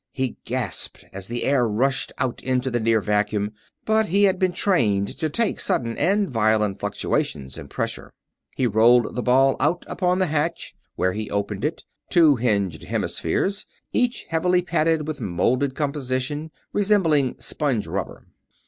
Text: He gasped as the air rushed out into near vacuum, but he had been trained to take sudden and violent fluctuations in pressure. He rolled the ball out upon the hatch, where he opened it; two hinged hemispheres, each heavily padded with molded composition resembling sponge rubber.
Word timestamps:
He 0.13 0.37
gasped 0.45 1.05
as 1.13 1.27
the 1.27 1.43
air 1.43 1.67
rushed 1.67 2.11
out 2.17 2.41
into 2.41 2.71
near 2.71 3.01
vacuum, 3.01 3.51
but 3.85 4.07
he 4.07 4.23
had 4.23 4.39
been 4.39 4.51
trained 4.51 5.15
to 5.19 5.29
take 5.29 5.59
sudden 5.59 5.95
and 5.99 6.27
violent 6.27 6.79
fluctuations 6.79 7.55
in 7.55 7.67
pressure. 7.67 8.11
He 8.55 8.65
rolled 8.65 9.15
the 9.15 9.21
ball 9.21 9.55
out 9.59 9.85
upon 9.87 10.17
the 10.17 10.25
hatch, 10.25 10.73
where 10.95 11.13
he 11.13 11.29
opened 11.29 11.63
it; 11.63 11.83
two 12.09 12.37
hinged 12.37 12.85
hemispheres, 12.85 13.67
each 13.93 14.23
heavily 14.29 14.63
padded 14.63 15.07
with 15.07 15.21
molded 15.21 15.75
composition 15.75 16.49
resembling 16.73 17.35
sponge 17.39 17.85
rubber. 17.85 18.25